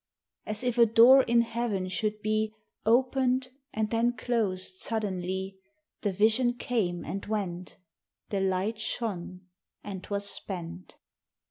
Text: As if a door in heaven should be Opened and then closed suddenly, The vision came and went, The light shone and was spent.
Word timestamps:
As 0.47 0.63
if 0.63 0.79
a 0.79 0.87
door 0.87 1.21
in 1.21 1.41
heaven 1.41 1.87
should 1.87 2.23
be 2.23 2.55
Opened 2.87 3.49
and 3.71 3.91
then 3.91 4.13
closed 4.17 4.77
suddenly, 4.77 5.59
The 6.01 6.11
vision 6.11 6.55
came 6.55 7.05
and 7.05 7.23
went, 7.27 7.77
The 8.29 8.39
light 8.41 8.79
shone 8.81 9.41
and 9.83 10.03
was 10.07 10.27
spent. 10.27 10.97